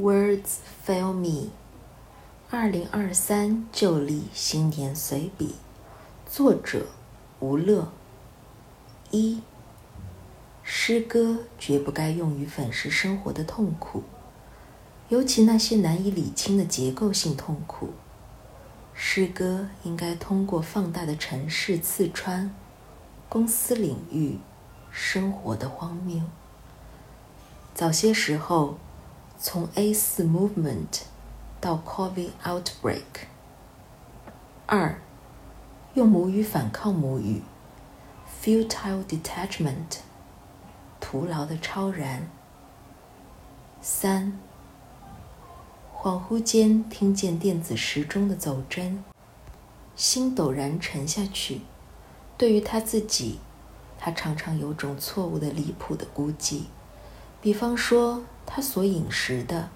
[0.00, 1.50] Words fail me。
[2.48, 5.56] 二零二三旧历新年随笔，
[6.26, 6.86] 作者
[7.38, 7.92] 吴乐。
[9.10, 9.42] 一，
[10.62, 14.02] 诗歌绝不该用于粉饰生活的痛苦，
[15.10, 17.90] 尤其那些难以理清的结构性痛苦。
[18.94, 22.54] 诗歌应该通过放大的城市刺穿
[23.28, 24.38] 公司领域
[24.90, 26.22] 生活的荒谬。
[27.74, 28.78] 早些时候，
[29.42, 31.00] 从 A 四 Movement
[31.62, 33.00] 到 Covid Outbreak。
[34.66, 35.00] 二，
[35.94, 37.40] 用母语反抗母语
[38.42, 40.00] ，Futile Detachment，
[41.00, 42.28] 徒劳的超然。
[43.80, 44.38] 三，
[45.96, 49.02] 恍惚间听见电子时钟的走针，
[49.96, 51.62] 心陡然沉下去。
[52.36, 53.40] 对于他自己，
[53.98, 56.66] 他常常有种错误的、离谱的估计。
[57.42, 59.70] 比方说，他所饮食的，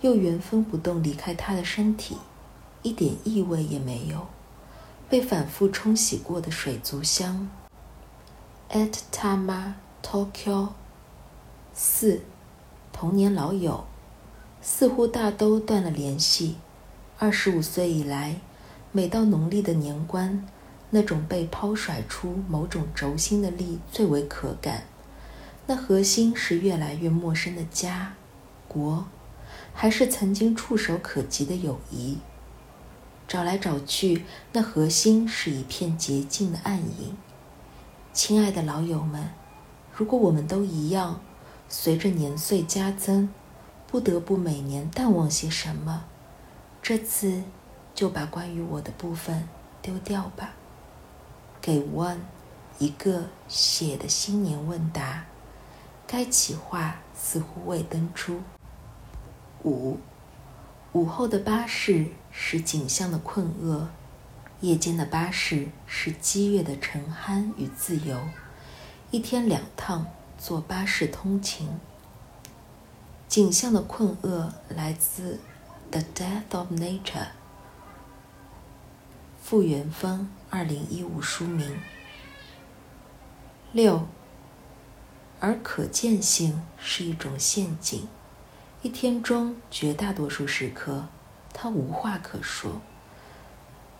[0.00, 2.16] 又原封不动离开他的身体，
[2.82, 4.28] 一点异味也没有，
[5.08, 7.48] 被反复冲洗过的水族箱。
[8.70, 10.68] At Tama Tokyo。
[11.74, 12.20] 四，
[12.92, 13.84] 童年老友，
[14.62, 16.58] 似乎大都断了联系。
[17.18, 18.36] 二十五岁以来，
[18.92, 20.46] 每到农历的年关，
[20.90, 24.84] 那种被抛甩出某种轴心的力最为可感。
[25.70, 28.14] 那核心是越来越陌生的家、
[28.66, 29.06] 国，
[29.72, 32.18] 还是曾经触手可及的友谊？
[33.28, 37.16] 找来找去，那核心是一片洁净的暗影。
[38.12, 39.30] 亲爱的老友们，
[39.94, 41.20] 如果我们都一样，
[41.68, 43.32] 随着年岁加增，
[43.86, 46.02] 不得不每年淡忘些什么，
[46.82, 47.44] 这次
[47.94, 49.48] 就把关于我的部分
[49.80, 50.50] 丢掉吧。
[51.60, 52.18] 给 One
[52.80, 55.26] 一个写的新年问答。
[56.12, 58.42] 该企划似乎未登出。
[59.62, 60.00] 五，
[60.90, 63.88] 午后的巴士是景象的困厄，
[64.60, 68.18] 夜间的巴士是激越的沉酣与自由。
[69.12, 70.04] 一天两趟
[70.36, 71.78] 坐巴士通勤。
[73.28, 75.38] 景象的困厄来自
[75.92, 77.04] 《The Death of Nature》。
[79.40, 81.78] 傅元峰，二零一五书名。
[83.70, 84.08] 六。
[85.40, 88.06] 而可见性是一种陷阱。
[88.82, 91.06] 一天中绝大多数时刻，
[91.52, 92.80] 他无话可说。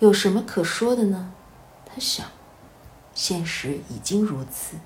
[0.00, 1.32] 有什么可说的呢？
[1.86, 2.26] 他想，
[3.14, 4.76] 现实已经如此，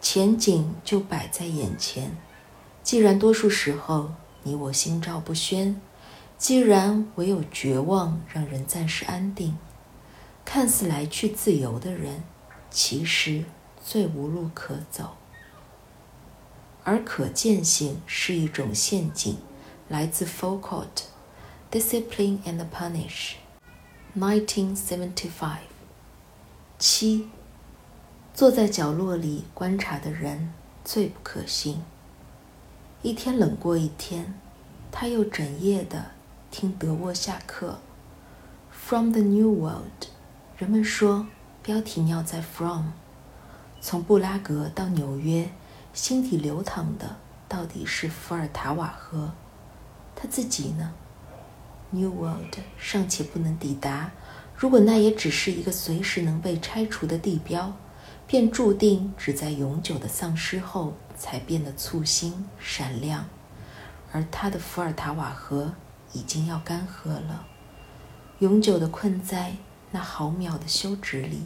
[0.00, 2.16] 前景就摆在眼前。
[2.82, 4.12] 既然多数时候
[4.44, 5.80] 你我心照不宣，
[6.38, 9.56] 既然唯有绝望让人暂时安定，
[10.44, 12.22] 看似来去自由的人，
[12.70, 13.44] 其实
[13.84, 15.16] 最无路可走。
[16.86, 19.38] 而可见性是一种陷阱，
[19.88, 20.86] 来自 Foucault，
[21.72, 23.32] 《Discipline and Punish》
[24.46, 25.56] ，1975。
[26.78, 27.28] 七，
[28.32, 30.54] 坐在角落里观察的人
[30.84, 31.82] 最不可信。
[33.02, 34.38] 一天冷过一天，
[34.92, 36.12] 他又整夜的
[36.52, 37.70] 听德沃夏克，
[38.70, 39.82] 《From the New World》。
[40.56, 41.26] 人们说
[41.64, 42.90] 标题要在 From，
[43.80, 45.50] 从布拉格到纽约。
[45.96, 47.16] 心底流淌的
[47.48, 49.32] 到底是伏尔塔瓦河，
[50.14, 50.92] 他自己呢
[51.88, 54.10] ？New World 尚且不能抵达，
[54.54, 57.74] 如果那也只是一个随时能被拆除的地标，
[58.26, 63.24] 便注定只在永久的丧失后才变得簇新闪亮。
[64.12, 65.72] 而他的伏尔塔瓦河
[66.12, 67.46] 已经要干涸了，
[68.40, 69.56] 永久的困在
[69.92, 71.44] 那毫秒的休止里，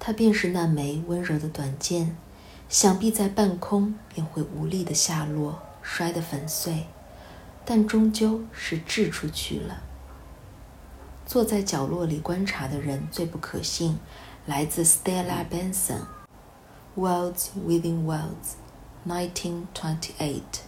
[0.00, 2.16] 他便是那枚温柔的短剑。
[2.68, 6.86] 想必在半空便会无力的下落，摔得粉碎，
[7.64, 9.82] 但终究是掷出去了。
[11.24, 13.98] 坐在角落里观察的人最不可信，
[14.46, 16.02] 来自 Stella Benson，
[16.98, 18.56] 《Worlds Within Worlds》
[20.18, 20.67] ，1928。